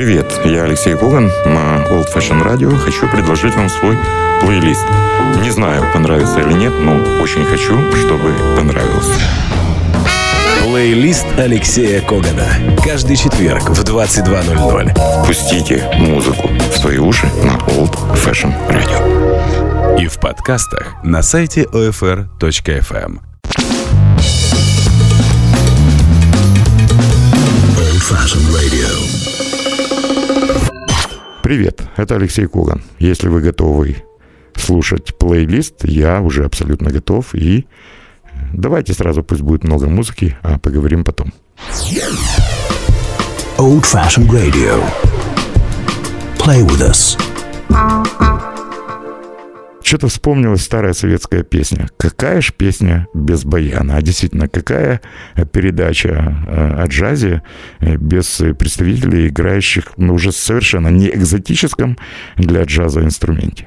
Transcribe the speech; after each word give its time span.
Привет, 0.00 0.40
я 0.46 0.62
Алексей 0.62 0.96
Коган 0.96 1.26
на 1.44 1.84
Old 1.90 2.06
Fashion 2.14 2.42
Radio. 2.42 2.74
Хочу 2.74 3.06
предложить 3.06 3.54
вам 3.54 3.68
свой 3.68 3.98
плейлист. 4.40 4.86
Не 5.42 5.50
знаю, 5.50 5.84
понравится 5.92 6.40
или 6.40 6.54
нет, 6.54 6.72
но 6.80 6.94
очень 7.20 7.44
хочу, 7.44 7.78
чтобы 7.92 8.32
понравился. 8.56 9.20
Плейлист 10.64 11.26
Алексея 11.36 12.00
Когана. 12.00 12.46
Каждый 12.82 13.14
четверг 13.14 13.68
в 13.68 13.84
22.00. 13.84 15.26
Пустите 15.26 15.86
музыку 15.98 16.48
в 16.48 16.78
свои 16.78 16.96
уши 16.96 17.26
на 17.44 17.58
Old 17.74 17.94
Fashion 18.14 18.54
Radio. 18.70 20.00
И 20.00 20.06
в 20.06 20.18
подкастах 20.18 20.94
на 21.04 21.22
сайте 21.22 21.64
OFR.FM. 21.64 23.20
Old 27.76 28.00
Fashion 28.00 28.40
Radio. 28.54 29.29
Привет, 31.50 31.82
это 31.96 32.14
Алексей 32.14 32.46
Коган. 32.46 32.80
Если 33.00 33.26
вы 33.26 33.40
готовы 33.40 34.04
слушать 34.54 35.18
плейлист, 35.18 35.82
я 35.82 36.20
уже 36.20 36.44
абсолютно 36.44 36.92
готов. 36.92 37.34
И 37.34 37.66
давайте 38.52 38.94
сразу, 38.94 39.24
пусть 39.24 39.40
будет 39.40 39.64
много 39.64 39.88
музыки, 39.88 40.38
а 40.42 40.60
поговорим 40.60 41.02
потом. 41.02 41.32
Old 43.58 43.82
Fashioned 43.82 44.30
Radio. 44.30 44.80
Play 46.38 46.64
with 46.64 46.88
us. 46.88 47.18
Что-то 49.90 50.06
вспомнилась 50.06 50.62
старая 50.62 50.92
советская 50.92 51.42
песня. 51.42 51.88
Какая 51.96 52.40
ж 52.40 52.52
песня 52.52 53.08
без 53.12 53.44
баяна? 53.44 53.96
А 53.96 54.02
действительно, 54.02 54.46
какая 54.46 55.00
передача 55.52 56.10
э, 56.46 56.74
о 56.80 56.86
джазе 56.86 57.42
э, 57.80 57.96
без 57.96 58.40
представителей, 58.56 59.26
играющих 59.26 59.86
ну, 59.96 60.14
уже 60.14 60.30
совершенно 60.30 60.86
не 60.86 61.08
экзотическом 61.08 61.98
для 62.36 62.62
джаза 62.62 63.02
инструменте? 63.02 63.66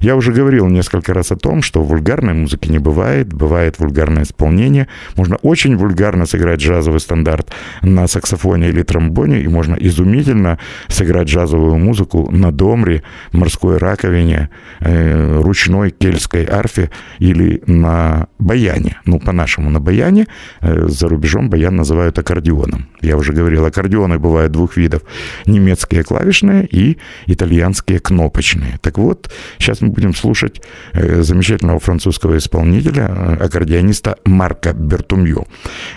Я 0.00 0.16
уже 0.16 0.32
говорил 0.32 0.68
несколько 0.68 1.14
раз 1.14 1.32
о 1.32 1.36
том, 1.36 1.62
что 1.62 1.82
вульгарной 1.82 2.34
музыки 2.34 2.68
не 2.70 2.78
бывает, 2.78 3.32
бывает 3.32 3.78
вульгарное 3.78 4.24
исполнение. 4.24 4.88
Можно 5.16 5.36
очень 5.36 5.76
вульгарно 5.76 6.26
сыграть 6.26 6.60
джазовый 6.60 7.00
стандарт 7.00 7.50
на 7.82 8.06
саксофоне 8.06 8.68
или 8.68 8.82
тромбоне, 8.82 9.40
и 9.40 9.48
можно 9.48 9.74
изумительно 9.74 10.58
сыграть 10.88 11.28
джазовую 11.28 11.78
музыку 11.78 12.30
на 12.30 12.52
домре, 12.52 13.02
морской 13.32 13.78
раковине, 13.78 14.50
э, 14.80 15.40
ручной 15.40 15.90
кельтской 15.90 16.44
арфе 16.44 16.90
или 17.18 17.62
на 17.66 18.26
баяне. 18.38 18.98
Ну, 19.04 19.18
по-нашему, 19.20 19.70
на 19.70 19.80
баяне. 19.80 20.26
Э, 20.60 20.86
за 20.88 21.08
рубежом 21.08 21.50
баян 21.50 21.76
называют 21.76 22.18
аккордеоном. 22.18 22.88
Я 23.00 23.16
уже 23.16 23.32
говорил, 23.32 23.64
аккордеоны 23.64 24.18
бывают 24.18 24.52
двух 24.52 24.76
видов. 24.76 25.02
Немецкие 25.46 26.02
клавишные 26.02 26.66
и 26.66 26.98
итальянские 27.26 27.98
кнопочные. 27.98 28.78
Так 28.80 28.98
вот, 28.98 29.30
сейчас 29.58 29.71
Сейчас 29.72 29.80
мы 29.80 29.88
будем 29.88 30.14
слушать 30.14 30.60
э, 30.92 31.22
замечательного 31.22 31.78
французского 31.78 32.36
исполнителя, 32.36 33.08
э, 33.08 33.44
аккордеониста 33.46 34.18
Марка 34.26 34.74
Бертумью, 34.74 35.46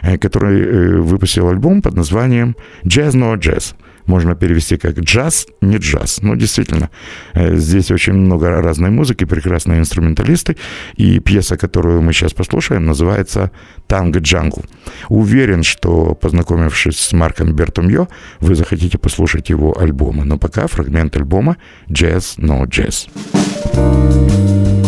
э, 0.01 0.17
который 0.17 1.01
выпустил 1.01 1.49
альбом 1.49 1.81
под 1.81 1.95
названием 1.95 2.55
«Jazz 2.85 3.15
No 3.15 3.35
Jazz» 3.37 3.75
можно 4.05 4.35
перевести 4.35 4.77
как 4.77 4.99
джаз, 4.99 5.47
не 5.61 5.77
джаз. 5.77 6.21
Но 6.21 6.35
действительно, 6.35 6.89
здесь 7.33 7.91
очень 7.91 8.13
много 8.13 8.61
разной 8.61 8.89
музыки, 8.89 9.25
прекрасные 9.25 9.79
инструменталисты. 9.79 10.57
И 10.95 11.19
пьеса, 11.19 11.57
которую 11.57 12.01
мы 12.01 12.13
сейчас 12.13 12.33
послушаем, 12.33 12.85
называется 12.85 13.51
«Танго 13.87 14.19
Джангу». 14.19 14.63
Уверен, 15.09 15.63
что, 15.63 16.15
познакомившись 16.15 16.99
с 16.99 17.13
Марком 17.13 17.53
Бертумьо, 17.53 18.07
вы 18.39 18.55
захотите 18.55 18.97
послушать 18.97 19.49
его 19.49 19.79
альбомы. 19.79 20.25
Но 20.25 20.37
пока 20.37 20.67
фрагмент 20.67 21.15
альбома 21.15 21.57
«Jazz, 21.89 22.37
no 22.37 22.65
jazz». 22.65 23.07
Это 23.73 24.84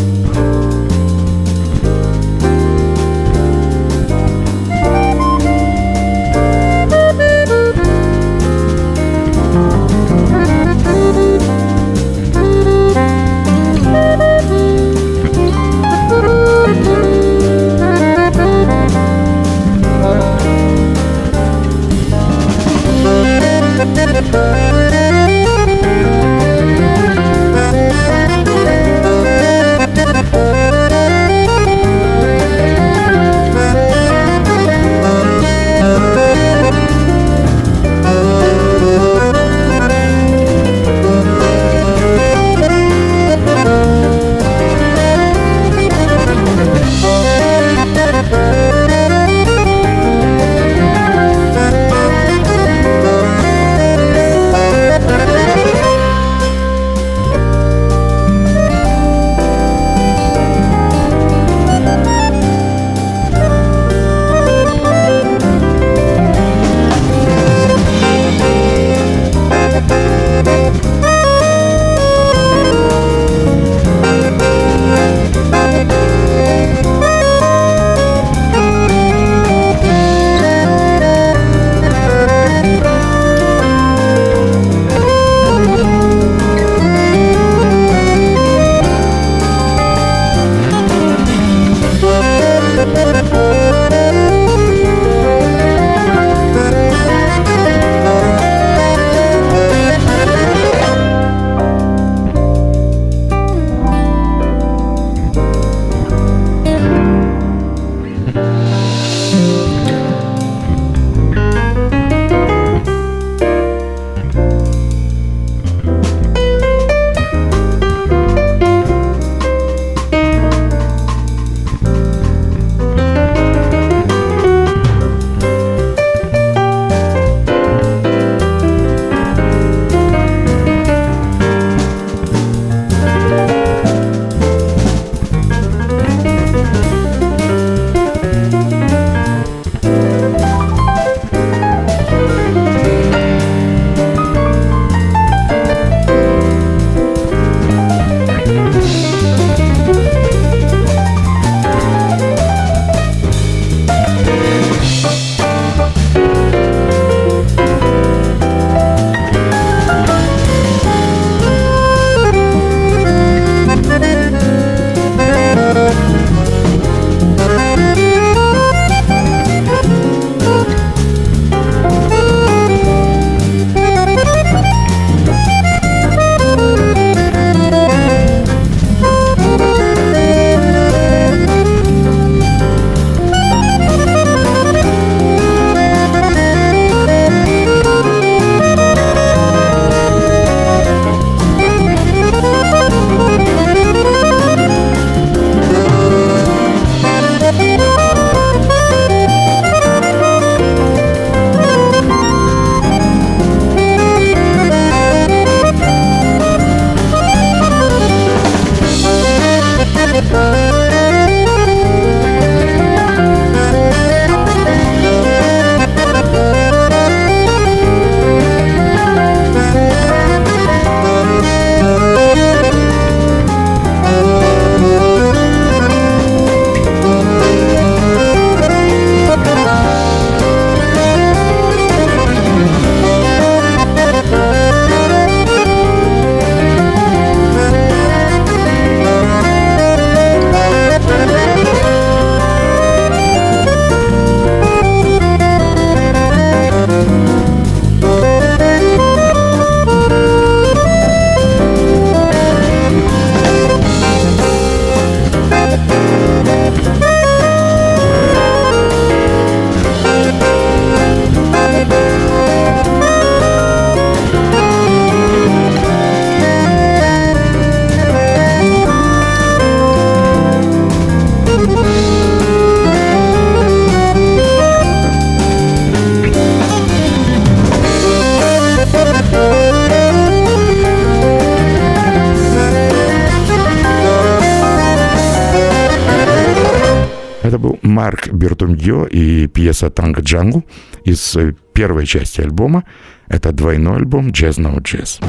Марк 288.57 288.77
Бертумдьо 288.77 289.05
и 289.05 289.47
пьеса 289.47 289.89
«Танго 289.89 290.21
Джангу» 290.21 290.65
из 291.05 291.37
первой 291.73 292.05
части 292.05 292.41
альбома. 292.41 292.83
Это 293.27 293.51
двойной 293.51 293.97
альбом 293.97 294.29
«Jazz 294.29 294.57
No 294.57 294.79
Jazz». 294.81 295.21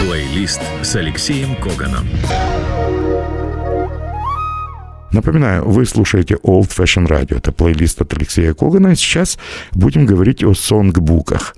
Плейлист 0.00 0.60
с 0.82 0.96
Алексеем 0.96 1.54
Коганом. 1.56 2.06
Напоминаю, 5.12 5.68
вы 5.68 5.84
слушаете 5.84 6.36
Old 6.42 6.70
Fashion 6.70 7.06
Radio. 7.06 7.36
Это 7.36 7.52
плейлист 7.52 8.00
от 8.00 8.14
Алексея 8.14 8.54
Когана. 8.54 8.96
Сейчас 8.96 9.38
будем 9.72 10.06
говорить 10.06 10.42
о 10.42 10.54
сонгбуках. 10.54 11.54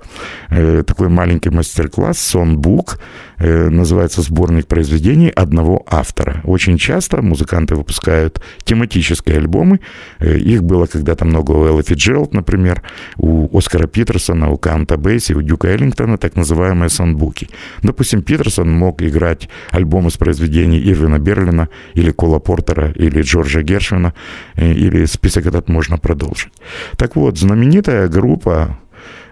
Э, 0.49 0.83
такой 0.85 1.07
маленький 1.07 1.49
мастер-класс 1.49 2.19
«Сонгбук» 2.19 2.99
э, 3.37 3.69
называется 3.69 4.21
«Сборник 4.21 4.67
произведений 4.67 5.29
одного 5.29 5.85
автора». 5.87 6.41
Очень 6.43 6.77
часто 6.77 7.21
музыканты 7.21 7.75
выпускают 7.75 8.41
тематические 8.65 9.37
альбомы. 9.37 9.79
Э, 10.19 10.37
их 10.37 10.61
было 10.61 10.85
когда-то 10.85 11.23
много 11.23 11.51
у 11.51 11.65
Элла 11.65 11.81
Фиджералд, 11.81 12.33
например, 12.33 12.81
у 13.17 13.57
Оскара 13.57 13.87
Питерсона, 13.87 14.49
у 14.49 14.57
Канта 14.57 14.97
Бейси, 14.97 15.31
у 15.33 15.41
Дюка 15.41 15.69
Эллингтона, 15.69 16.17
так 16.17 16.35
называемые 16.35 16.89
сонгбуки. 16.89 17.47
Допустим, 17.83 18.21
Питерсон 18.21 18.69
мог 18.69 19.01
играть 19.01 19.47
альбомы 19.71 20.09
с 20.09 20.17
произведений 20.17 20.81
Ирвина 20.91 21.19
Берлина 21.19 21.69
или 21.93 22.11
Кола 22.11 22.39
Портера 22.39 22.91
или 22.91 23.21
Джорджа 23.21 23.44
Джорджа 23.45 23.61
Гершвина, 23.61 24.13
э, 24.55 24.73
или 24.73 25.05
список 25.05 25.45
этот 25.45 25.69
можно 25.69 25.97
продолжить. 25.97 26.51
Так 26.97 27.15
вот, 27.15 27.37
знаменитая 27.37 28.07
группа 28.07 28.77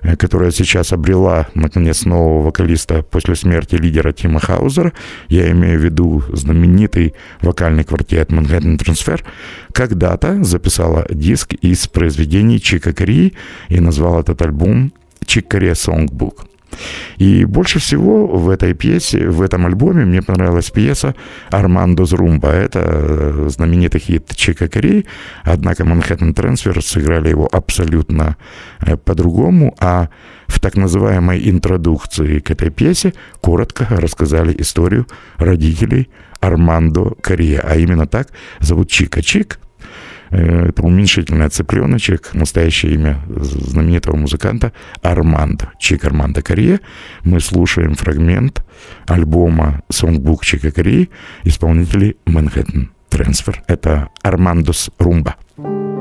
э, 0.02 0.16
которая 0.16 0.52
сейчас 0.52 0.94
обрела, 0.94 1.48
наконец, 1.56 2.06
нового 2.06 2.44
вокалиста 2.44 3.02
после 3.02 3.36
смерти 3.36 3.76
лидера 3.76 4.12
Тима 4.14 4.40
Хаузера. 4.40 4.92
Я 5.30 5.52
имею 5.52 5.80
в 5.80 5.84
виду 5.84 6.24
знаменитый 6.34 7.14
вокальный 7.42 7.84
квартет 7.84 8.32
Manhattan 8.32 8.78
Transfer. 8.78 9.22
Когда-то 9.72 10.44
записала 10.44 11.06
диск 11.10 11.54
из 11.54 11.88
произведений 11.88 12.60
Чика 12.60 12.94
Кори 12.94 13.34
и 13.70 13.80
назвал 13.80 14.20
этот 14.20 14.42
альбом 14.42 14.92
Чик 15.26 15.48
Кори 15.48 15.72
Songbook. 15.72 16.53
И 17.18 17.46
больше 17.46 17.80
всего 17.80 18.28
в 18.28 18.50
этой 18.50 18.74
пьесе, 18.74 19.28
в 19.28 19.42
этом 19.42 19.66
альбоме 19.66 20.06
мне 20.06 20.22
понравилась 20.22 20.70
пьеса 20.72 21.16
«Армандо 21.50 22.06
Зрумба». 22.06 22.50
Это 22.50 22.80
э, 22.84 23.50
знаменитый 23.50 24.02
хит 24.02 24.32
Чика 24.36 24.68
Кори, 24.68 25.06
однако 25.44 25.86
«Манхэттен 25.86 26.34
Трансфер» 26.34 26.82
сыграли 26.82 27.30
его 27.30 27.48
абсолютно 27.52 28.38
э, 28.80 28.98
по-другому, 28.98 29.76
а 29.80 30.10
в 30.48 30.60
так 30.60 30.76
называемой 30.76 31.50
интродукции 31.50 32.40
к 32.40 32.52
этой 32.52 32.70
пьесе 32.70 33.14
коротко 33.42 33.88
рассказали 33.90 34.56
историю 34.60 35.08
родителей 35.38 36.10
Армандо 36.40 37.16
Кория, 37.22 37.62
а 37.62 37.76
именно 37.78 38.06
так 38.06 38.28
зовут 38.60 38.90
Чика 38.90 39.22
Чик, 39.22 39.60
это 40.34 40.82
уменьшительное 40.84 41.50
цыпленочек, 41.50 42.34
настоящее 42.34 42.94
имя 42.94 43.20
знаменитого 43.28 44.16
музыканта 44.16 44.74
Армандо, 45.02 45.72
Чик 45.80 46.06
Армандо 46.06 46.42
Корье. 46.42 46.80
Мы 47.24 47.40
слушаем 47.40 47.96
фрагмент 47.96 48.64
альбома 49.08 49.82
«Сонгбук 49.90 50.44
Чика 50.44 50.72
Корье» 50.72 51.10
исполнителей 51.44 52.18
«Манхэттен 52.26 52.92
Трансфер». 53.10 53.64
Это 53.68 54.10
Армандос 54.22 54.90
Румба. 54.98 55.36
Moon 55.58 55.93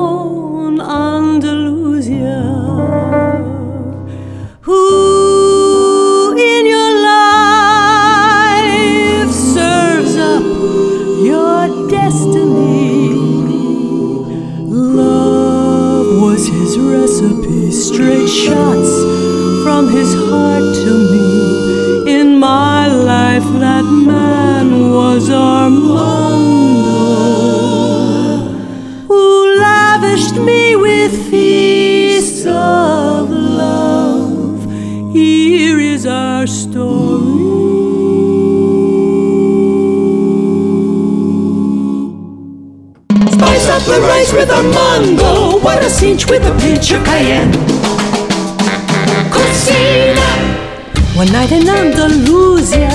up 44.34 44.48
the 44.48 44.54
rice 44.54 45.10
with 45.10 45.64
What 45.64 45.84
a 45.84 45.90
cinch 45.90 46.30
with 46.30 46.44
a 46.44 46.52
pinch 46.60 46.92
of 46.92 47.04
cayenne. 47.04 47.52
One 51.16 51.32
night 51.32 51.52
in 51.52 51.70
Andalusia, 51.70 52.90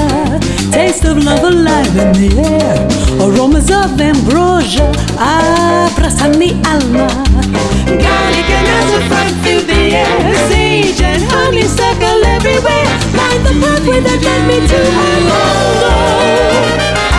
taste 0.73 1.05
of 1.05 1.23
love 1.23 1.45
alive 1.45 1.97
in 1.97 2.12
the 2.12 2.31
air, 2.40 2.88
aromas 3.21 3.71
of 3.71 4.00
ambrosia, 4.00 4.90
ah, 5.19 5.88
abrazan 5.88 6.38
mi 6.38 6.50
alma. 6.64 7.07
Garlic 7.87 8.50
and 8.50 8.69
azafran 8.78 9.31
fill 9.45 9.62
the 9.62 9.95
air, 9.95 10.35
sage 10.49 11.00
and 11.02 11.23
honeysuckle 11.23 12.25
everywhere. 12.25 12.88
Light 13.14 13.43
the 13.47 13.55
pathway 13.62 14.00
that 14.00 14.21
led 14.26 14.43
me 14.49 14.59
to 14.66 14.78
Armando, 15.07 15.93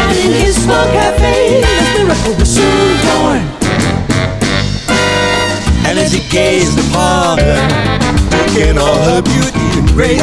and 0.02 0.18
in 0.18 0.32
his 0.44 0.62
small 0.62 0.86
cafe, 0.92 1.62
this 1.62 1.88
miracle 1.96 2.34
was 2.36 2.56
soon 2.56 2.98
born. 3.06 3.67
And 5.98 6.06
as 6.06 6.13
he 6.13 6.22
gazed 6.30 6.77
upon 6.77 7.39
her, 7.39 7.58
in 8.54 8.77
all 8.77 9.01
her 9.10 9.20
beauty 9.24 9.66
and 9.82 9.88
grace 9.98 10.22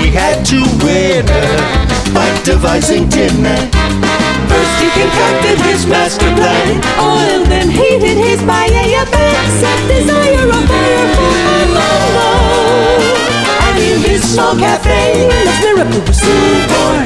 he 0.00 0.08
had 0.08 0.40
to 0.48 0.64
win 0.80 1.28
her 1.28 1.56
by 2.16 2.24
devising 2.42 3.06
dinner. 3.10 3.60
First 4.48 4.74
he 4.80 4.88
concocted 4.96 5.60
his 5.68 5.84
master 5.84 6.32
plan, 6.32 6.80
oiled 6.96 7.52
and 7.52 7.70
heated 7.70 8.16
his 8.16 8.40
paella 8.48 9.04
pan, 9.12 9.36
set 9.60 9.78
desire 9.92 10.48
on 10.56 10.64
fire 10.64 11.08
for 11.12 11.36
Armando. 11.52 11.84
And 13.68 13.76
in 13.76 14.00
his 14.08 14.24
small 14.24 14.56
cafe, 14.56 15.28
this 15.28 15.60
miracle 15.60 16.00
was 16.00 16.16
soon 16.18 16.68
born. 16.72 16.97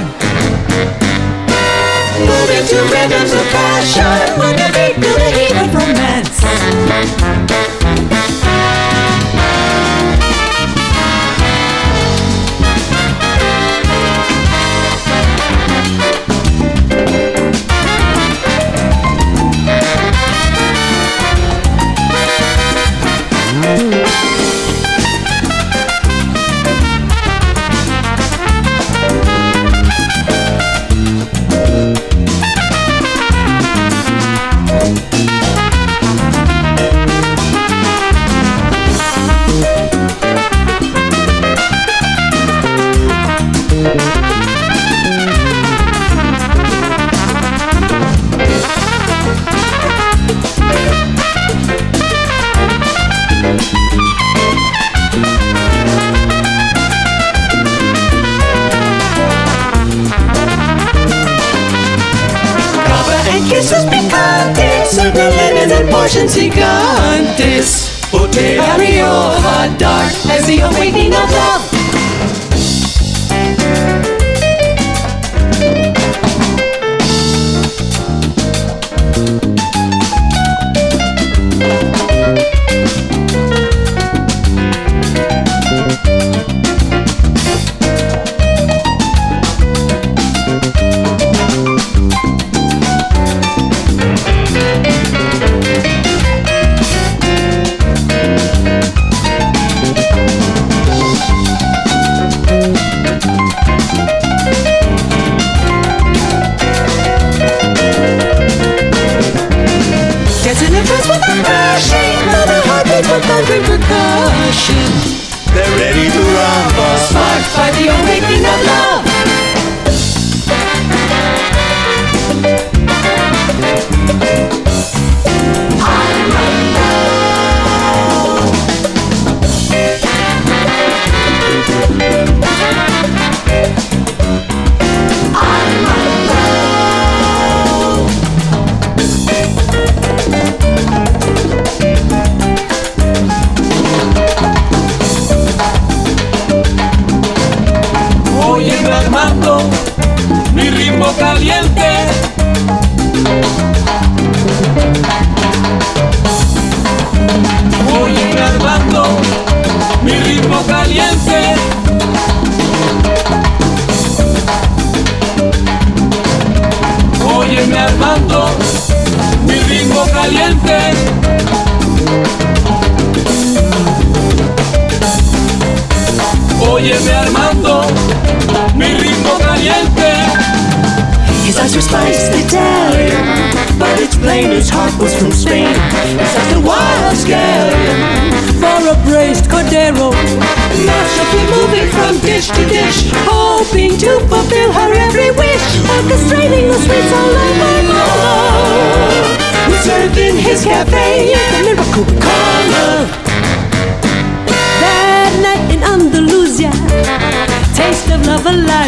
They're 115.53 115.77
ready 115.77 116.09
to 116.09 116.23
rumble. 116.25 116.97
Sparked 116.97 117.53
by 117.55 117.69
the 117.77 117.93
awakening 117.93 118.47
of 118.49 118.62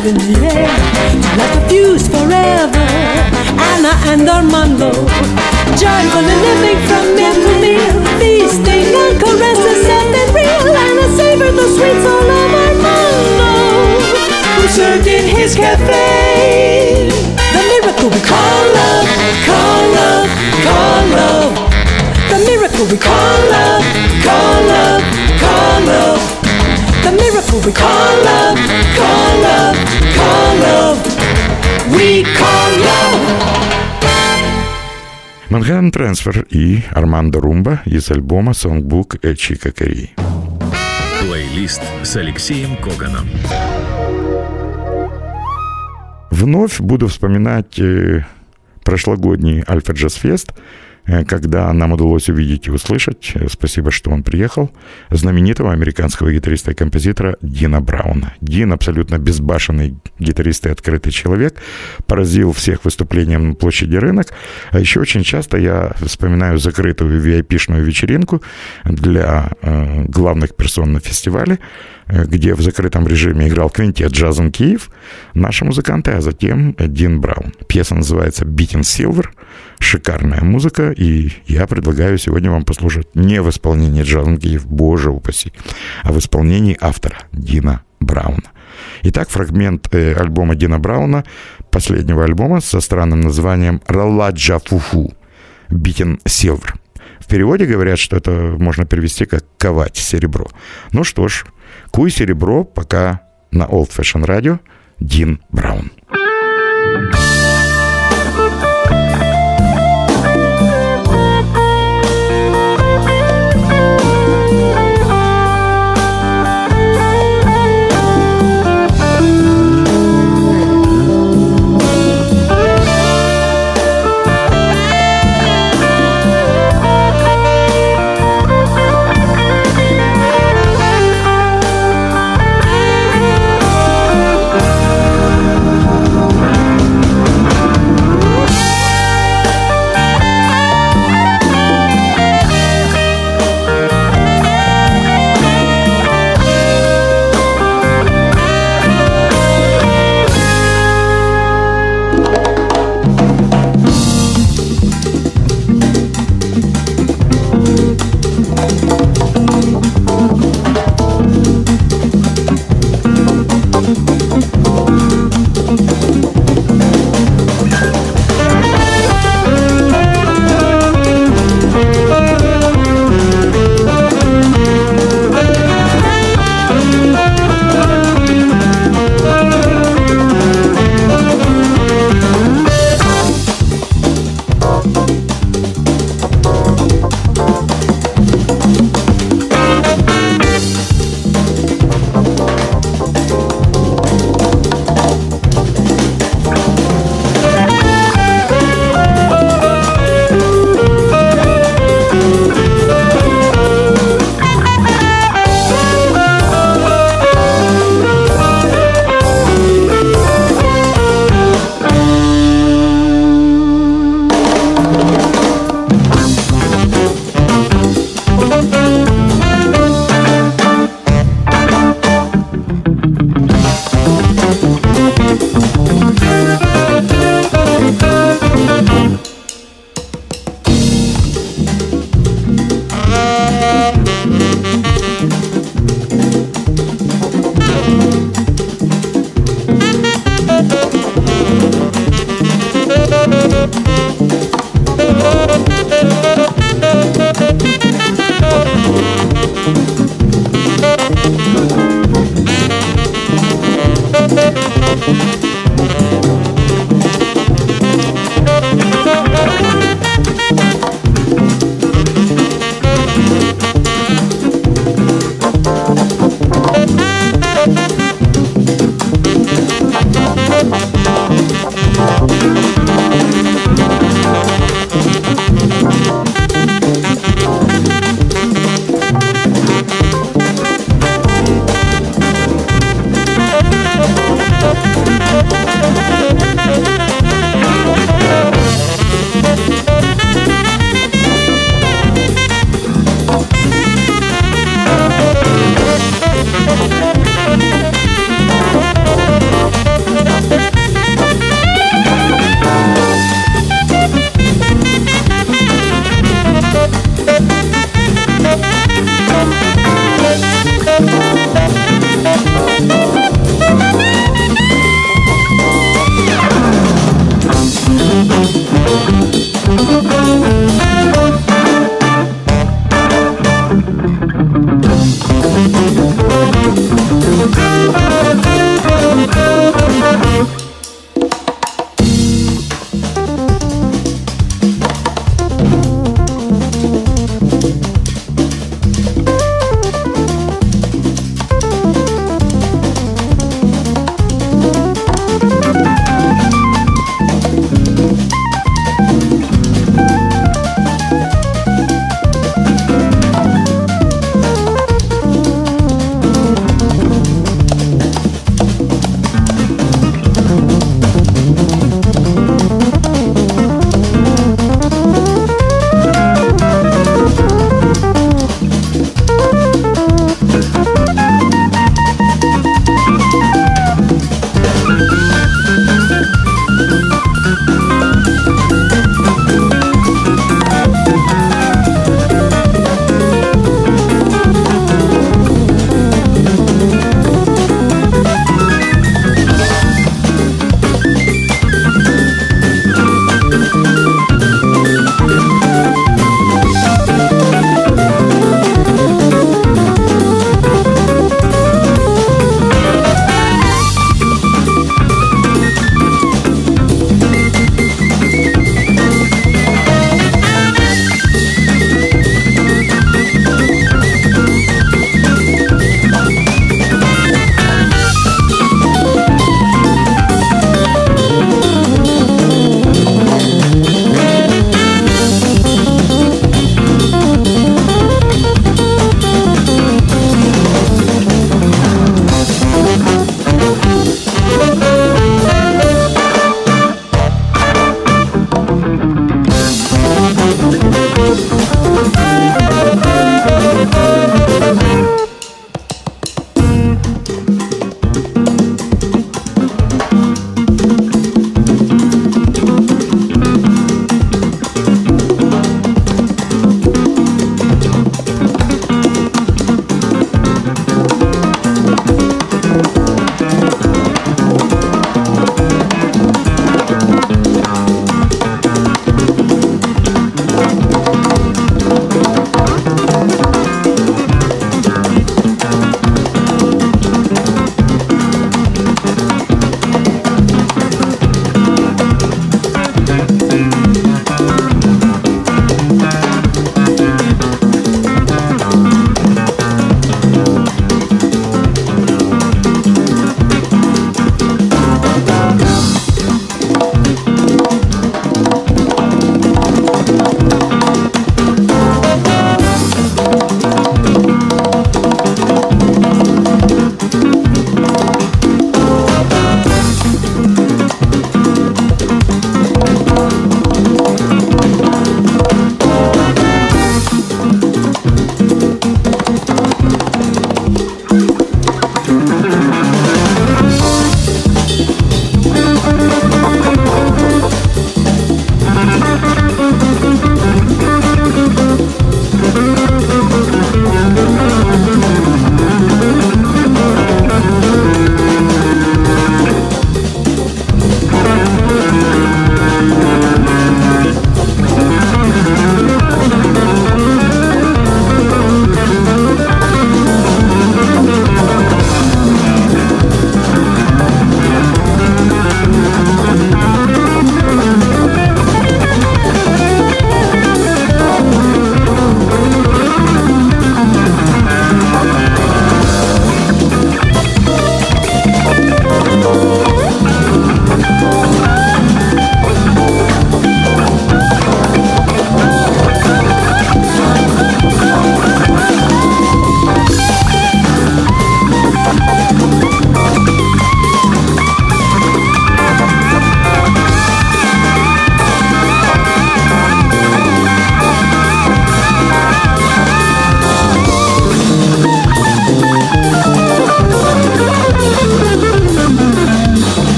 alive 0.00 0.06
in 0.06 0.14
the 0.16 0.48
air, 0.48 0.68
like 1.36 1.56
a 1.56 1.68
fuse 1.68 2.08
forever. 2.08 2.86
Anna 3.70 3.92
and 4.10 4.28
Armando, 4.28 4.90
joyfully 5.76 6.36
living 6.46 6.80
from 6.88 7.14
meal 7.14 7.34
to 7.34 7.52
meal, 7.60 7.96
feasting 8.18 8.94
on 8.94 9.18
caresses 9.18 9.86
set 9.86 10.14
and 10.20 10.34
real, 10.34 10.74
and 10.74 11.00
I 11.00 11.08
savor 11.16 11.52
the 11.52 11.66
sweet 11.76 11.98
soul 12.04 12.30
of 12.40 12.52
Armando, 12.64 12.98
who 14.56 14.68
served 14.68 15.06
in 15.06 15.24
his 15.36 15.54
cafe. 15.54 17.10
The 17.52 17.62
miracle 17.68 18.10
we 18.10 18.20
call 18.20 18.62
love, 18.74 19.08
call 19.46 19.82
love, 19.98 20.30
call 20.64 21.06
love. 21.18 21.54
The 22.30 22.38
miracle 22.46 22.86
we 22.86 22.96
call 22.96 23.38
love. 23.50 24.09
Манхэттен 35.48 35.90
Трансфер 35.90 36.46
и 36.48 36.84
Армандо 36.90 37.40
Румба 37.40 37.82
из 37.84 38.08
альбома 38.12 38.54
«Сонгбук 38.54 39.16
Чика 39.36 39.72
Кори». 39.72 40.10
Плейлист 41.20 41.82
с 42.04 42.14
Алексеем 42.14 42.76
Коганом. 42.76 43.28
Вновь 46.30 46.78
буду 46.78 47.08
вспоминать 47.08 47.80
э, 47.80 48.24
прошлогодний 48.84 49.64
Альфа 49.68 49.92
Джаз 49.92 50.14
Фест– 50.14 50.52
Э, 50.62 50.89
когда 51.26 51.72
нам 51.72 51.92
удалось 51.92 52.28
увидеть 52.28 52.66
и 52.66 52.70
услышать, 52.70 53.32
э, 53.34 53.48
спасибо, 53.48 53.90
что 53.90 54.10
он 54.10 54.22
приехал, 54.22 54.70
знаменитого 55.10 55.72
американского 55.72 56.32
гитариста 56.32 56.70
и 56.70 56.74
композитора 56.74 57.36
Дина 57.42 57.80
Брауна. 57.80 58.34
Дин 58.40 58.72
абсолютно 58.72 59.18
безбашенный 59.18 59.96
гитарист 60.18 60.66
и 60.66 60.70
открытый 60.70 61.12
человек, 61.12 61.54
поразил 62.06 62.52
всех 62.52 62.84
выступлением 62.84 63.48
на 63.48 63.54
площади 63.54 63.96
рынок. 63.96 64.28
А 64.70 64.78
еще 64.78 65.00
очень 65.00 65.24
часто 65.24 65.58
я 65.58 65.92
вспоминаю 66.00 66.58
закрытую 66.58 67.20
VIP-шную 67.22 67.82
вечеринку 67.82 68.42
для 68.84 69.50
э, 69.62 70.04
главных 70.04 70.54
персон 70.54 70.92
на 70.92 71.00
фестивале, 71.00 71.54
э, 71.54 71.58
где 72.10 72.54
в 72.54 72.62
закрытом 72.62 73.06
режиме 73.06 73.48
играл 73.48 73.70
квинтет 73.70 74.12
«Джазен 74.12 74.50
Киев», 74.50 74.90
наши 75.34 75.64
музыканты, 75.64 76.12
а 76.12 76.20
затем 76.20 76.74
Дин 76.78 77.20
Браун. 77.20 77.52
Пьеса 77.68 77.94
называется 77.94 78.44
«Beating 78.44 78.82
Silver», 78.82 79.26
шикарная 79.78 80.42
музыка, 80.42 80.90
и 80.90 81.32
я 81.46 81.66
предлагаю 81.66 82.18
сегодня 82.18 82.50
вам 82.50 82.64
послушать 82.64 83.08
не 83.14 83.40
в 83.42 83.48
исполнении 83.48 84.02
Джазен 84.02 84.38
Киев, 84.38 84.66
боже 84.66 85.10
упаси, 85.10 85.52
а 86.02 86.12
в 86.12 86.18
исполнении 86.18 86.76
автора 86.80 87.18
Дина 87.32 87.82
Брауна. 88.00 88.50
Итак, 89.02 89.28
фрагмент 89.28 89.88
э, 89.94 90.14
альбома 90.14 90.54
Дина 90.54 90.78
Брауна, 90.78 91.24
последнего 91.70 92.24
альбома 92.24 92.60
со 92.60 92.80
странным 92.80 93.20
названием 93.20 93.80
«Раладжа 93.86 94.58
Фуфу» 94.58 95.12
«Битин 95.68 96.18
Силвер». 96.26 96.74
В 97.20 97.26
переводе 97.26 97.66
говорят, 97.66 97.98
что 97.98 98.16
это 98.16 98.30
можно 98.58 98.86
перевести 98.86 99.24
как 99.24 99.44
«ковать 99.56 99.96
серебро». 99.96 100.48
Ну 100.92 101.04
что 101.04 101.28
ж, 101.28 101.44
куй 101.90 102.10
серебро 102.10 102.64
пока 102.64 103.20
на 103.50 103.64
Old 103.64 103.90
Fashion 103.90 104.24
Radio 104.24 104.58
Дин 105.00 105.40
Браун. 105.50 105.90
thank 106.92 107.14
you 107.14 107.29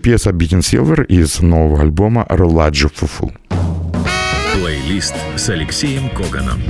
пьеса 0.00 0.32
«Битин 0.32 0.62
Силвер» 0.62 1.02
из 1.02 1.40
нового 1.40 1.82
альбома 1.82 2.26
«Руладжи 2.28 2.88
Фуфу». 2.88 3.32
Плейлист 4.54 5.14
с 5.36 5.48
Алексеем 5.48 6.10
Коганом. 6.10 6.60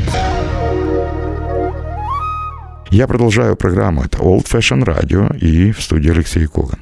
Я 2.90 3.06
продолжаю 3.06 3.56
программу. 3.56 4.02
Это 4.02 4.18
Old 4.18 4.46
Fashion 4.46 4.84
Radio 4.84 5.34
и 5.38 5.70
в 5.72 5.80
студии 5.80 6.10
Алексей 6.10 6.46
Коган. 6.46 6.80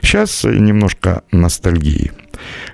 Сейчас 0.00 0.42
немножко 0.44 1.22
ностальгии. 1.30 2.12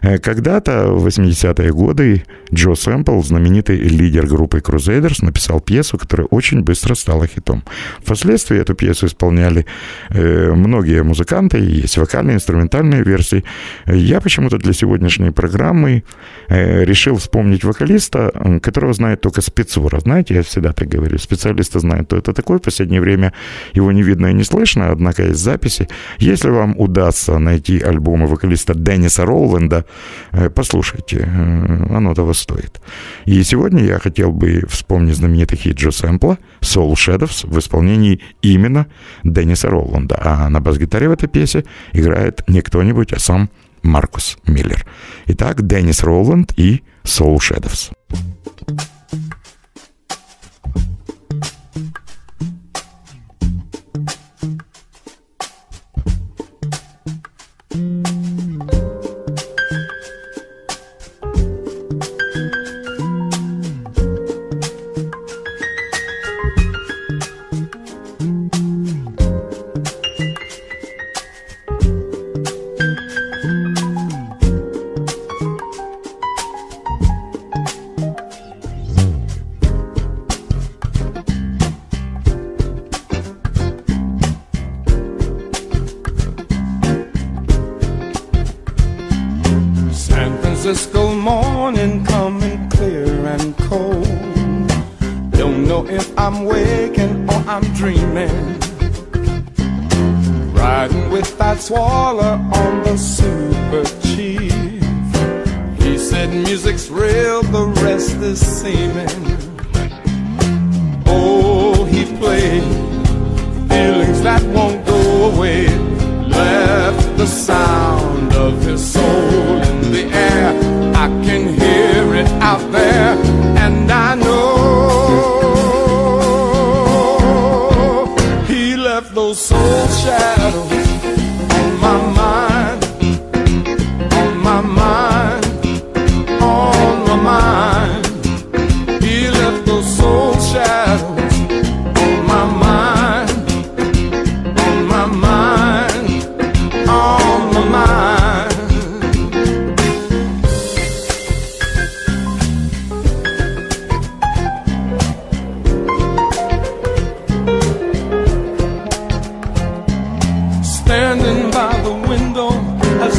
Э, 0.02 0.18
когда-то, 0.18 0.92
в 0.92 1.06
80-е 1.06 1.72
годы, 1.72 2.24
Джо 2.52 2.74
Сэмпл, 2.74 3.22
знаменитый 3.22 3.78
лидер 3.78 4.26
группы 4.26 4.58
Crusaders, 4.58 5.24
написал 5.24 5.60
пьесу, 5.60 5.98
которая 5.98 6.26
очень 6.30 6.62
быстро 6.62 6.94
стала 6.94 7.26
хитом. 7.26 7.62
Впоследствии 7.98 8.60
эту 8.60 8.74
пьесу 8.74 9.06
исполняли 9.06 9.66
э, 10.10 10.52
многие 10.52 11.02
музыканты, 11.02 11.58
есть 11.58 11.98
вокальные, 11.98 12.36
инструментальные 12.36 13.02
версии. 13.02 13.44
Я 13.86 14.20
почему-то 14.20 14.58
для 14.58 14.72
сегодняшней 14.72 15.30
программы 15.30 16.02
э, 16.48 16.84
решил 16.84 17.16
вспомнить 17.16 17.64
вокалиста, 17.64 18.60
которого 18.62 18.92
знает 18.92 19.20
только 19.20 19.40
спецура. 19.40 20.00
Знаете, 20.00 20.34
я 20.34 20.42
всегда 20.42 20.72
так 20.72 20.88
говорю, 20.88 21.18
специалисты 21.18 21.80
знают, 21.80 22.06
кто 22.06 22.16
это 22.16 22.32
такой. 22.32 22.58
В 22.58 22.62
последнее 22.62 23.00
время 23.00 23.32
его 23.74 23.92
не 23.92 24.02
видно 24.02 24.26
и 24.26 24.34
не 24.34 24.44
слышно, 24.44 24.90
однако 24.92 25.22
есть 25.22 25.40
записи. 25.40 25.88
Если 26.18 26.50
вам 26.50 26.74
удастся 26.78 27.38
найти 27.38 27.80
альбомы 27.80 28.26
вокалиста 28.26 28.74
Денниса 28.74 29.24
Роланда, 29.56 29.84
Э, 30.32 30.50
послушайте, 30.50 31.16
э, 31.16 31.96
оно 31.96 32.14
того 32.14 32.34
стоит. 32.34 32.80
И 33.26 33.42
сегодня 33.42 33.82
я 33.84 33.98
хотел 33.98 34.32
бы 34.32 34.62
вспомнить 34.68 35.16
знаменитый 35.16 35.58
хит 35.58 35.76
Джо 35.76 35.90
Сэмпла 35.90 36.38
«Soul 36.60 36.92
Shadows» 36.94 37.46
в 37.46 37.58
исполнении 37.58 38.20
именно 38.42 38.86
Денниса 39.24 39.68
Роланда. 39.68 40.20
А 40.22 40.48
на 40.50 40.60
бас-гитаре 40.60 41.08
в 41.08 41.12
этой 41.12 41.28
пьесе 41.28 41.64
играет 41.92 42.42
не 42.48 42.60
кто-нибудь, 42.60 43.12
а 43.12 43.18
сам 43.18 43.48
Маркус 43.82 44.36
Миллер. 44.46 44.84
Итак, 45.26 45.66
Деннис 45.66 46.02
Роланд 46.02 46.52
и 46.56 46.82
«Soul 47.04 47.36
Shadows». 47.36 47.92
Francisco 48.10 48.55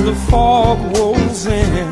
the 0.07 0.15
fog 0.31 0.79
rolls 0.95 1.45
in. 1.47 1.87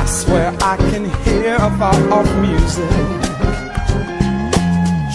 I 0.00 0.04
swear 0.04 0.54
I 0.60 0.76
can 0.90 1.04
hear 1.24 1.54
a 1.54 1.70
far 1.78 1.98
off 2.12 2.30
music. 2.46 2.90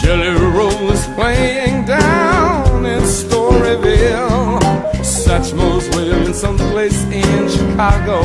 Jelly 0.01 0.34
Roll 0.56 0.89
is 0.89 1.06
playing 1.13 1.86
down 1.86 2.84
in 2.88 3.03
Storyville. 3.03 4.60
Satchmo's 5.03 5.88
wailing 5.95 6.34
someplace 6.34 6.99
in 7.21 7.47
Chicago. 7.56 8.17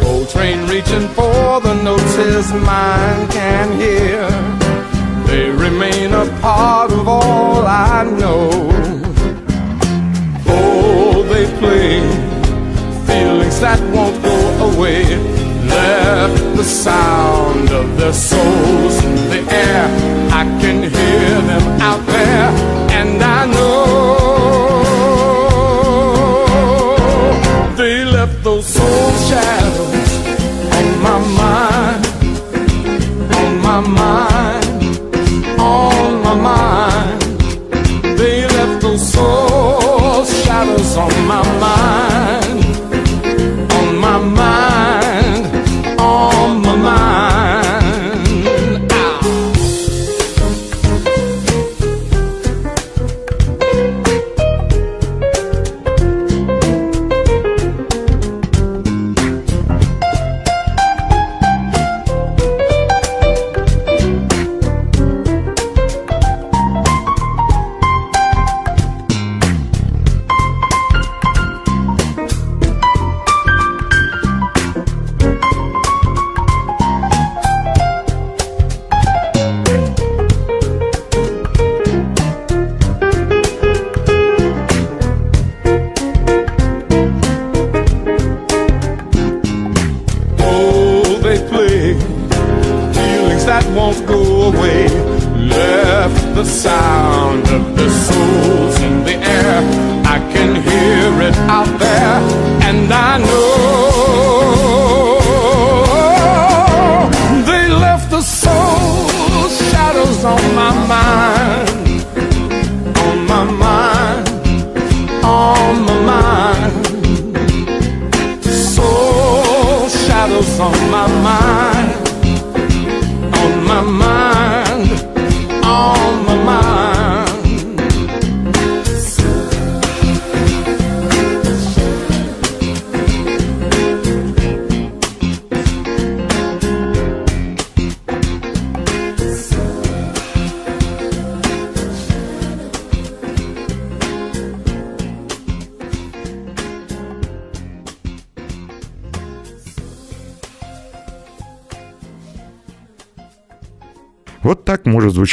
Coltrane 0.00 0.66
reaching 0.66 1.08
for 1.10 1.60
the 1.60 1.74
notes 1.84 2.16
his 2.16 2.52
mind 2.54 3.30
can 3.30 3.68
hear. 3.78 4.26
They 5.28 5.50
remain 5.50 6.12
a 6.12 6.26
part 6.40 6.90
of 6.90 7.06
all 7.06 7.64
I 7.64 8.02
know. 8.02 8.75
Away. 14.76 15.04
Left 15.66 16.56
the 16.56 16.64
sound 16.64 17.70
of 17.70 17.98
their 17.98 18.12
souls 18.12 19.04
in 19.04 19.14
the 19.32 19.42
air. 19.52 19.84
I 20.30 20.44
can 20.60 20.82
hear 20.82 21.05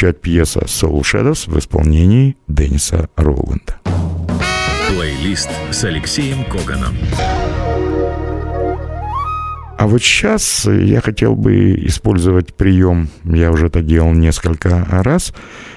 так 0.04 0.16
может 0.16 0.18
звучать 0.18 0.22
пьеса 0.22 0.60
Soul 0.62 1.02
Shadows 1.02 1.50
в 1.50 1.58
исполнении 1.58 2.36
Денниса 2.48 3.10
Роланда. 3.16 3.80
Плейлист 4.90 5.50
с 5.72 5.84
Алексеем 5.84 6.44
Коганом. 6.46 6.96
А 9.78 9.88
вот 9.88 10.02
сейчас 10.02 10.66
я 10.66 11.02
хотел 11.02 11.36
бы 11.36 11.76
использовать 11.88 12.54
прием, 12.54 13.10
я 13.26 13.52
уже 13.52 13.68
это 13.68 13.82
делал 13.82 14.14
несколько 14.14 14.86
раз, 14.90 15.34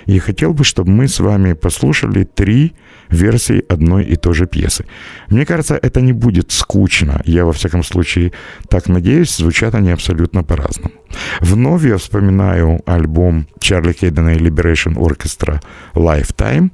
и 0.07 0.19
хотел 0.19 0.53
бы, 0.53 0.65
чтобы 0.65 0.91
мы 0.91 1.09
с 1.09 1.19
вами 1.19 1.55
послушали 1.55 2.25
три 2.25 2.75
версии 3.11 3.65
одной 3.69 4.05
и 4.05 4.17
той 4.17 4.35
же 4.35 4.47
пьесы. 4.47 4.85
Мне 5.29 5.45
кажется, 5.45 5.79
это 5.81 6.01
не 6.01 6.13
будет 6.13 6.53
скучно. 6.53 7.23
Я, 7.25 7.45
во 7.45 7.53
всяком 7.53 7.83
случае, 7.83 8.33
так 8.69 8.89
надеюсь, 8.89 9.37
звучат 9.37 9.75
они 9.75 9.91
абсолютно 9.91 10.43
по-разному. 10.43 10.93
Вновь 11.41 11.85
я 11.85 11.97
вспоминаю 11.97 12.81
альбом 12.87 13.47
Чарли 13.61 13.93
Хейдена 13.93 14.35
и 14.35 14.39
Liberation 14.39 14.95
Orchestra 14.95 15.61
Lifetime, 15.95 16.71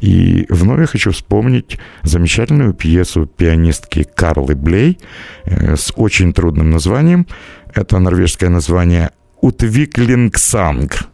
и 0.00 0.46
вновь 0.48 0.80
я 0.80 0.86
хочу 0.86 1.10
вспомнить 1.10 1.78
замечательную 2.02 2.72
пьесу 2.72 3.26
пианистки 3.26 4.06
Карлы 4.14 4.54
Блей 4.54 4.98
э, 5.44 5.76
с 5.76 5.92
очень 5.96 6.32
трудным 6.32 6.70
названием. 6.70 7.26
Это 7.74 7.98
норвежское 7.98 8.50
название 8.50 9.10
«Утвиклингсанг» 9.40 11.08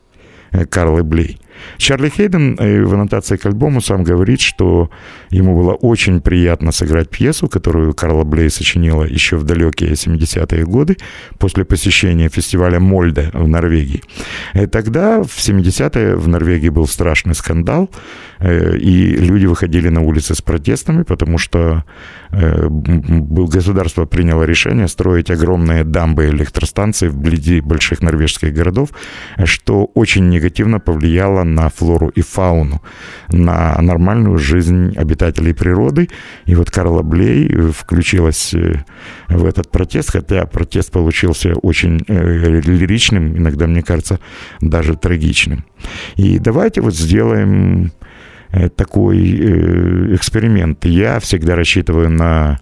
Карлы 0.71 1.03
Блей. 1.03 1.42
Чарли 1.77 2.09
Хейден 2.09 2.57
э, 2.59 2.83
в 2.85 2.95
аннотации 2.95 3.37
к 3.37 3.47
альбому 3.47 3.81
сам 3.81 4.05
говорит, 4.05 4.41
что 4.41 4.91
ему 5.31 5.57
было 5.57 5.73
очень 5.75 6.21
приятно 6.21 6.73
сыграть 6.73 7.11
пьесу, 7.11 7.49
которую 7.49 7.95
Карла 7.95 8.25
Блей 8.25 8.51
сочинила 8.51 9.05
еще 9.05 9.37
в 9.37 9.45
далекие 9.45 9.93
70-е 9.93 10.65
годы 10.65 10.97
после 11.39 11.65
посещения 11.65 12.29
фестиваля 12.29 12.81
Мольде 12.81 13.31
в 13.33 13.49
Норвегии. 13.49 14.03
И 14.55 14.59
э, 14.59 14.67
тогда, 14.67 15.23
в 15.23 15.39
70-е, 15.39 16.17
в 16.17 16.29
Норвегии 16.29 16.71
был 16.71 16.87
страшный 16.87 17.35
скандал, 17.35 17.91
э, 18.41 18.77
и 18.77 19.17
люди 19.17 19.47
выходили 19.47 19.89
на 19.89 20.01
улицы 20.01 20.35
с 20.35 20.43
протестами, 20.43 21.03
потому 21.03 21.39
что 21.39 21.85
государство 22.31 24.07
приняло 24.07 24.45
решение 24.45 24.89
строить 24.89 25.31
огромные 25.31 25.85
дамбы 25.85 26.27
электростанции 26.27 27.09
вблизи 27.09 27.61
больших 27.61 28.01
норвежских 28.03 28.55
городов, 28.55 28.89
что 29.45 29.85
очень 29.95 30.29
негативно 30.31 30.81
повлияло 30.81 31.42
на 31.45 31.69
флору 31.69 32.09
и 32.09 32.21
фауну, 32.21 32.83
на 33.29 33.77
нормальную 33.81 34.39
жизнь 34.39 34.95
обитателей 34.97 35.55
природы. 35.55 36.09
И 36.47 36.55
вот 36.55 36.71
Карла 36.71 37.03
Блей 37.03 37.49
включилась 37.73 38.55
э, 38.55 38.85
в 39.29 39.45
этот 39.45 39.71
протест, 39.71 40.13
хотя 40.13 40.47
протест 40.47 40.91
получился 40.93 41.55
очень 41.55 42.05
э, 42.09 42.61
лиричным, 42.61 43.37
иногда, 43.37 43.67
мне 43.67 43.83
кажется, 43.83 44.19
даже 44.61 44.97
трагичным. 44.97 45.65
И 46.17 46.39
давайте 46.39 46.81
вот 46.81 46.95
сделаем 46.95 47.93
э, 48.51 48.69
такой 48.69 50.15
эксперимент. 50.15 50.85
Я 50.85 51.21
всегда 51.21 51.57
рассчитываю 51.57 52.11
на 52.11 52.59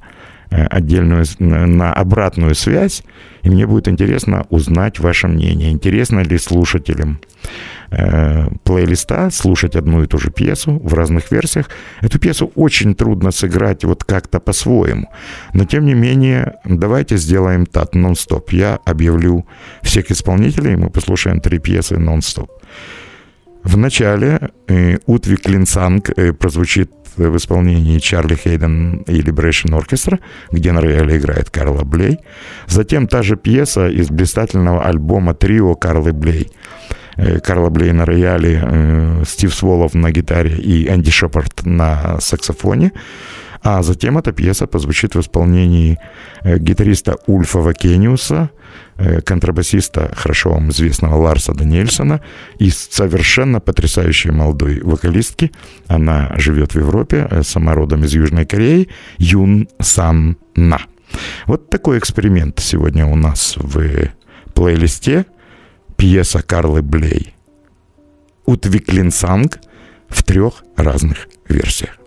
отдельную, 0.50 1.24
на 1.38 1.92
обратную 1.92 2.54
связь, 2.54 3.02
и 3.42 3.50
мне 3.50 3.66
будет 3.66 3.88
интересно 3.88 4.46
узнать 4.50 4.98
ваше 4.98 5.28
мнение. 5.28 5.70
Интересно 5.70 6.20
ли 6.20 6.38
слушателям 6.38 7.20
э, 7.90 8.48
плейлиста 8.64 9.30
слушать 9.30 9.76
одну 9.76 10.02
и 10.02 10.06
ту 10.06 10.18
же 10.18 10.30
пьесу 10.30 10.80
в 10.84 10.94
разных 10.94 11.30
версиях. 11.32 11.70
Эту 12.02 12.18
пьесу 12.18 12.50
очень 12.54 12.94
трудно 12.94 13.30
сыграть 13.30 13.84
вот 13.84 14.04
как-то 14.04 14.40
по-своему. 14.40 15.08
Но 15.54 15.64
тем 15.64 15.84
не 15.86 15.94
менее, 15.94 16.54
давайте 16.64 17.16
сделаем 17.16 17.66
так, 17.66 17.94
нон-стоп. 17.94 18.52
Я 18.52 18.78
объявлю 18.84 19.46
всех 19.82 20.10
исполнителей, 20.10 20.76
мы 20.76 20.90
послушаем 20.90 21.40
три 21.40 21.58
пьесы 21.58 21.98
нон-стоп. 21.98 22.50
В 23.62 23.76
начале 23.76 24.50
Утви 25.06 25.36
Клинсанг 25.36 26.10
э, 26.16 26.32
прозвучит 26.32 26.90
в 27.16 27.36
исполнении 27.36 27.98
Чарли 27.98 28.34
Хейден 28.34 29.02
и 29.06 29.20
Liberation 29.20 29.78
Orchestra, 29.78 30.18
где 30.50 30.72
на 30.72 30.80
рояле 30.80 31.18
играет 31.18 31.50
Карла 31.50 31.84
Блей. 31.84 32.18
Затем 32.66 33.06
та 33.06 33.22
же 33.22 33.36
пьеса 33.36 33.88
из 33.88 34.08
блистательного 34.08 34.84
альбома 34.84 35.34
«Трио 35.34 35.74
Карлы 35.74 36.12
Блей». 36.12 36.50
Э, 37.16 37.40
Карла 37.40 37.70
Блей 37.70 37.92
на 37.92 38.06
рояле, 38.06 38.62
э, 38.62 39.24
Стив 39.26 39.54
Сволов 39.54 39.94
на 39.94 40.10
гитаре 40.10 40.56
и 40.56 40.88
Энди 40.88 41.10
Шепард 41.10 41.66
на 41.66 42.18
саксофоне. 42.20 42.92
А 43.62 43.82
затем 43.82 44.18
эта 44.18 44.32
пьеса 44.32 44.66
позвучит 44.66 45.14
в 45.14 45.20
исполнении 45.20 45.98
э, 46.42 46.58
гитариста 46.58 47.16
Ульфа 47.26 47.58
Вакениуса, 47.58 48.50
контрабасиста, 49.24 50.12
хорошо 50.14 50.50
вам 50.50 50.70
известного 50.70 51.16
Ларса 51.16 51.54
Даниэльсона, 51.54 52.20
и 52.58 52.70
совершенно 52.70 53.58
потрясающей 53.58 54.30
молодой 54.30 54.80
вокалистки. 54.82 55.52
Она 55.88 56.34
живет 56.36 56.74
в 56.74 56.78
Европе, 56.78 57.26
сама 57.42 57.74
родом 57.74 58.04
из 58.04 58.12
Южной 58.12 58.44
Кореи, 58.44 58.88
Юн 59.16 59.68
Сан 59.80 60.36
На. 60.54 60.80
Вот 61.46 61.70
такой 61.70 61.98
эксперимент 61.98 62.58
сегодня 62.58 63.06
у 63.06 63.16
нас 63.16 63.54
в 63.56 64.10
плейлисте– 64.52 65.24
пьеса 66.00 66.42
Карлы 66.42 66.80
Блей. 66.80 67.34
Утвиклинсанг 68.46 69.58
в 70.08 70.22
трех 70.22 70.64
разных 70.74 71.28
версиях. 71.46 71.98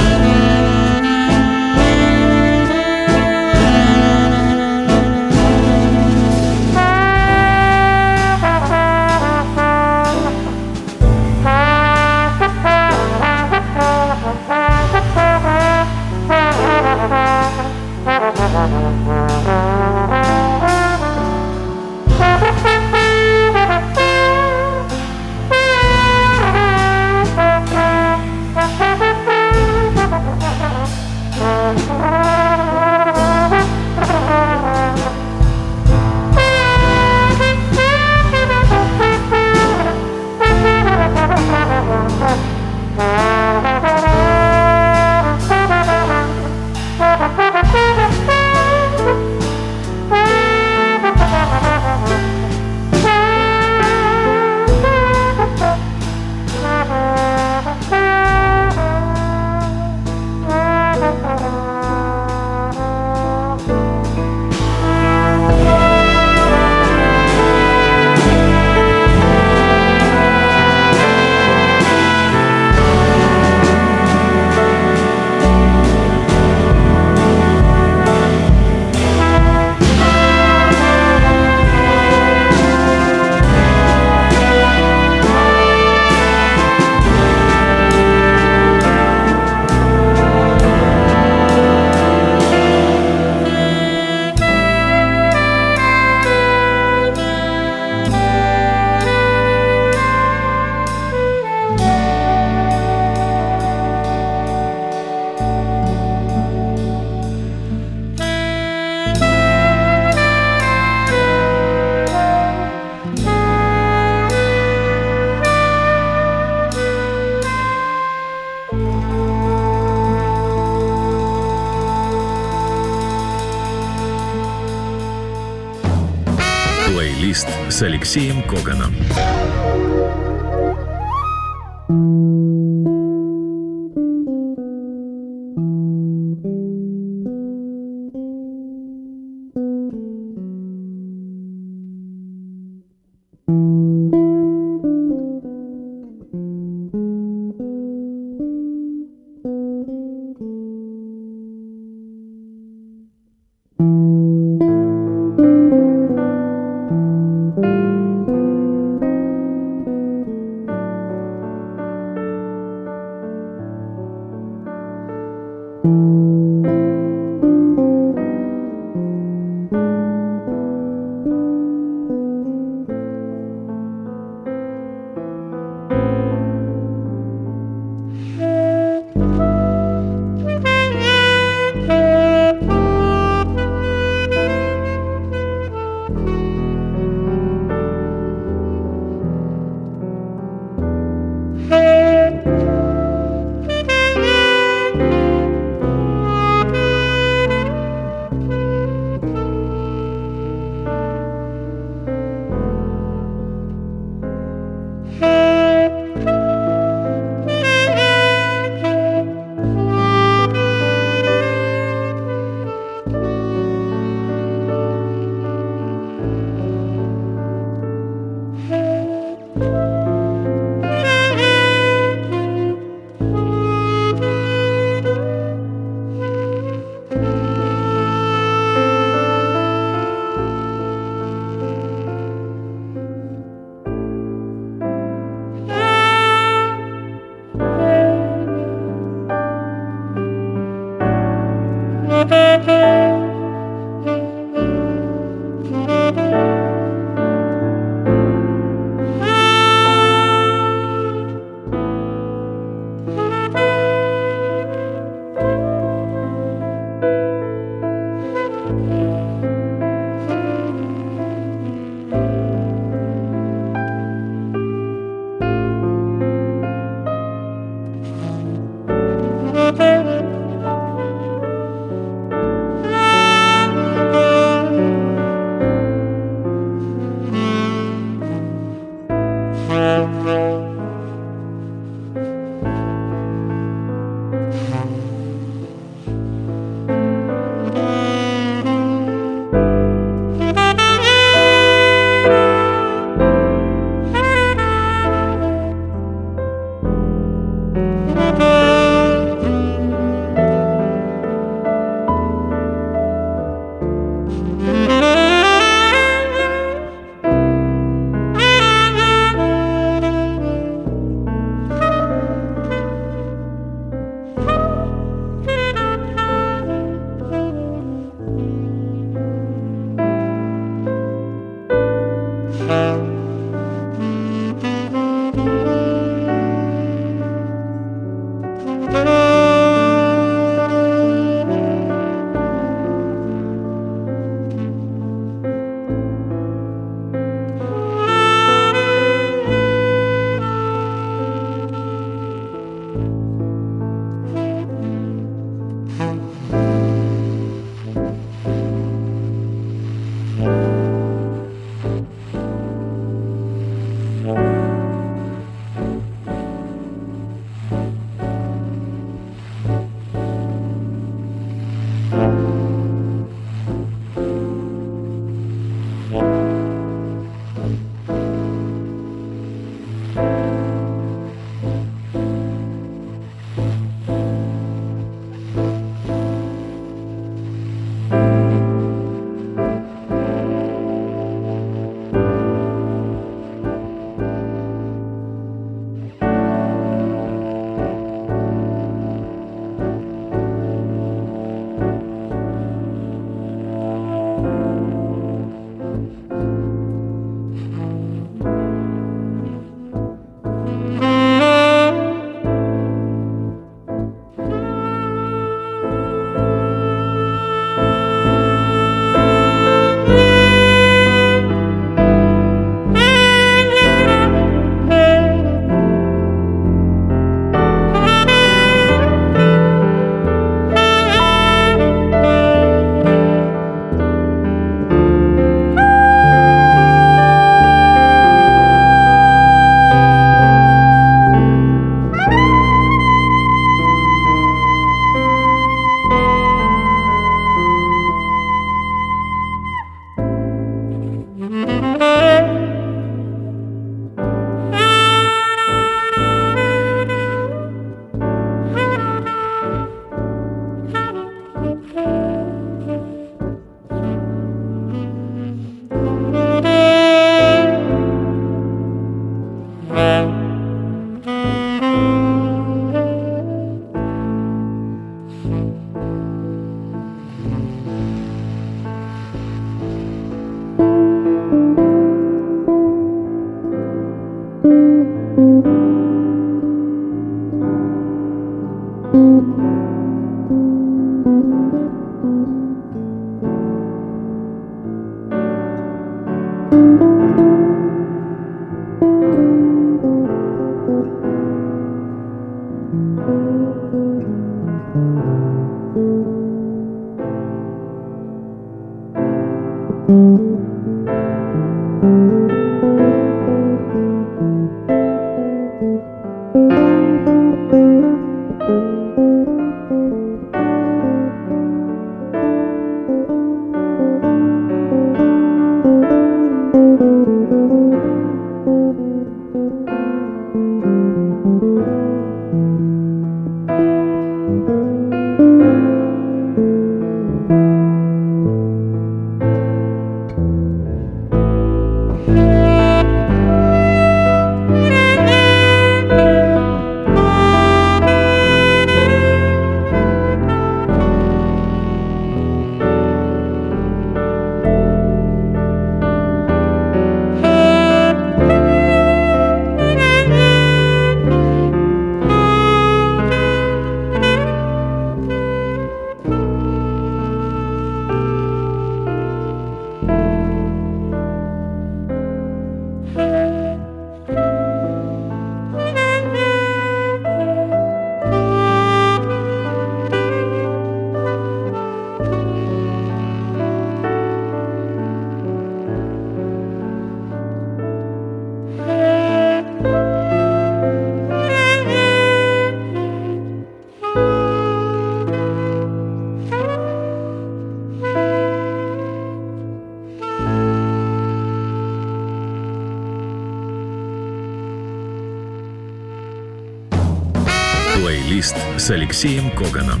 Плейлист 598.22 598.56
с 598.78 598.88
Алексеем 598.90 599.50
Коганом. 599.50 600.00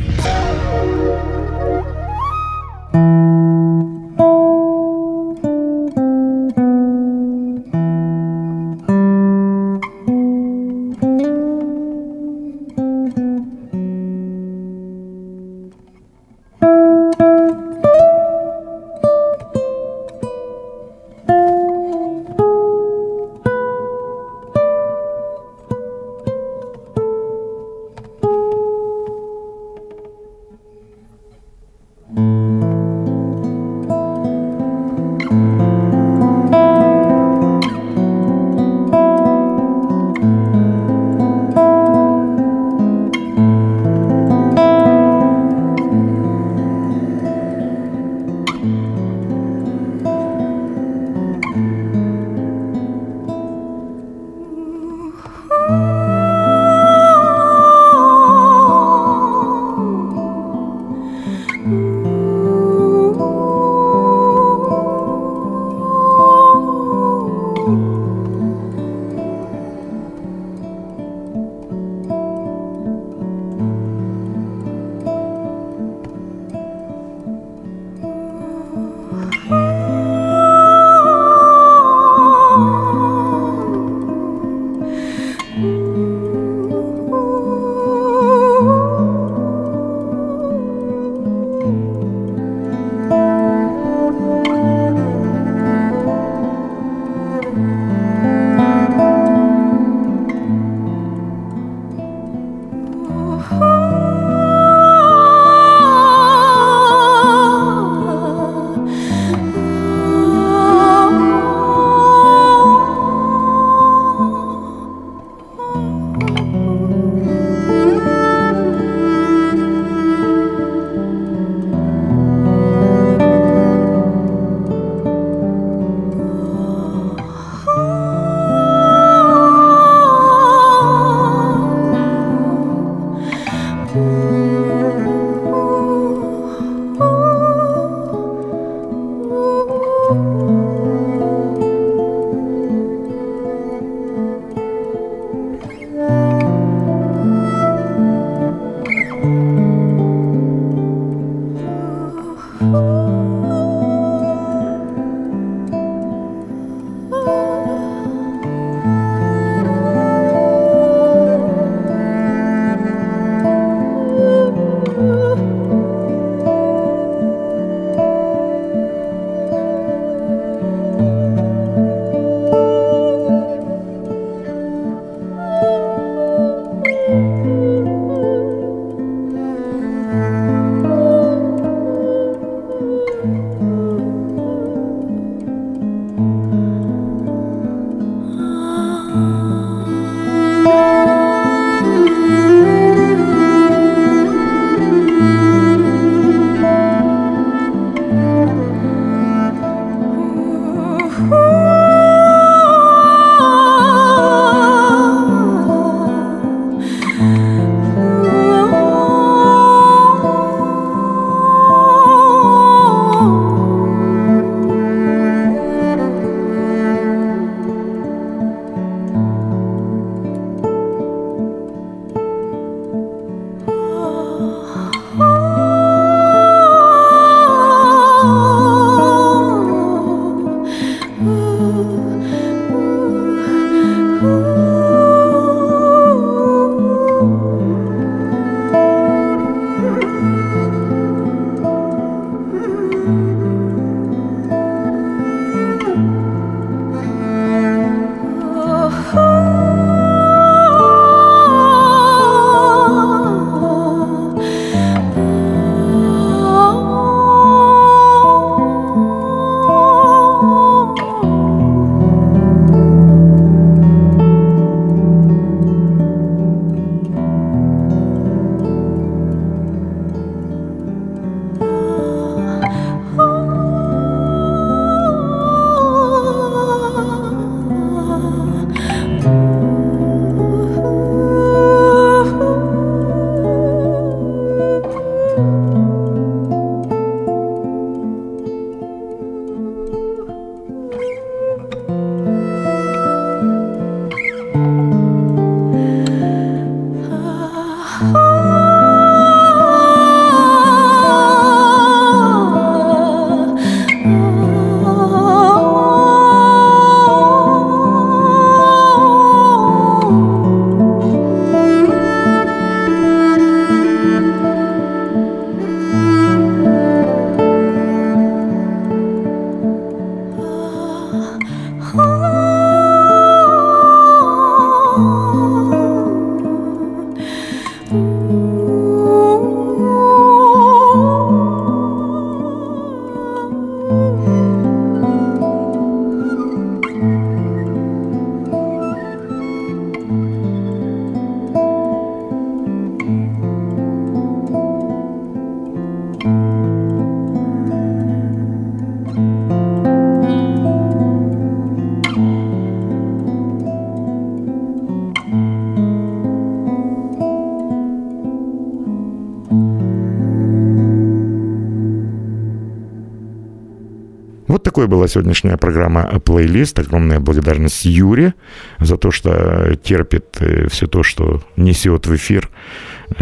Такой 364.82 364.98
была 364.98 365.06
сегодняшняя 365.06 365.56
программа 365.56 366.18
«Плейлист». 366.24 366.76
Огромная 366.80 367.20
благодарность 367.20 367.84
Юре 367.84 368.34
за 368.80 368.96
то, 368.96 369.12
что 369.12 369.76
терпит 369.76 370.38
э, 370.40 370.66
все 370.68 370.88
то, 370.88 371.04
что 371.04 371.40
несет 371.56 372.06
в 372.06 372.16
эфир. 372.16 372.50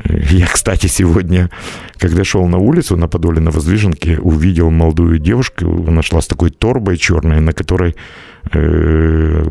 Я, 0.04 0.46
кстати, 0.46 0.86
сегодня, 0.86 1.50
когда 1.98 2.24
шел 2.24 2.46
на 2.46 2.58
улицу 2.58 2.96
на 2.96 3.08
Подоле 3.08 3.40
на 3.40 3.50
Воздвиженке, 3.50 4.18
увидел 4.18 4.70
молодую 4.70 5.18
девушку, 5.18 5.84
она 5.88 6.02
шла 6.02 6.20
с 6.20 6.26
такой 6.26 6.50
торбой 6.50 6.96
черной, 6.96 7.40
на 7.40 7.52
которой 7.52 7.96
э, 8.52 9.44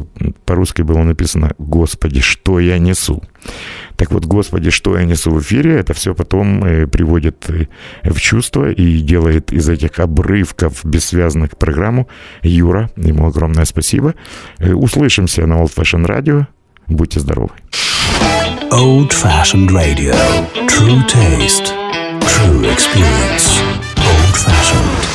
по-русски 0.45 0.81
было 0.83 1.03
написано 1.03 1.51
«Господи, 1.57 2.21
что 2.21 2.59
я 2.59 2.79
несу?». 2.79 3.21
Так 3.95 4.11
вот, 4.11 4.25
Господи, 4.25 4.69
что 4.69 4.97
я 4.97 5.05
несу 5.05 5.31
в 5.31 5.41
эфире, 5.41 5.77
это 5.77 5.93
все 5.93 6.15
потом 6.15 6.63
э, 6.63 6.87
приводит 6.87 7.49
э, 7.49 7.67
в 8.03 8.19
чувство 8.21 8.71
и 8.71 8.99
делает 9.01 9.51
из 9.51 9.67
этих 9.67 9.99
обрывков 9.99 10.85
бессвязных 10.85 11.57
программу 11.57 12.07
Юра. 12.41 12.89
Ему 12.95 13.27
огромное 13.27 13.65
спасибо. 13.65 14.15
Э, 14.59 14.73
услышимся 14.73 15.45
на 15.45 15.55
Old 15.55 15.73
Fashion 15.75 16.05
Radio. 16.05 16.45
Будьте 16.87 17.19
здоровы. 17.19 17.51
Old 18.71 19.11
Fashioned 19.11 19.71
Radio. 19.71 20.13
True 20.67 21.01
taste. 21.07 21.73
True 22.21 22.63
experience. 22.69 23.59
Old 23.97 24.35
Fashioned. 24.35 25.05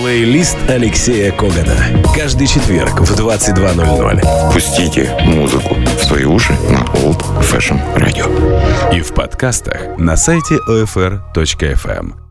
Плейлист 0.00 0.56
Алексея 0.68 1.32
Когана. 1.32 1.74
Каждый 2.14 2.46
четверг 2.46 3.00
в 3.00 3.18
22.00. 3.18 4.52
Пустите 4.52 5.16
музыку 5.24 5.74
в 5.74 6.04
свои 6.04 6.24
уши 6.24 6.52
на 6.70 6.84
Old 7.00 7.22
Fashion 7.40 7.80
Radio. 7.96 8.94
И 8.94 9.00
в 9.00 9.12
подкастах 9.12 9.98
на 9.98 10.16
сайте 10.16 10.58
OFR.FM. 10.68 12.27